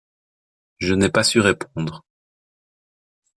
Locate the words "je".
0.79-0.95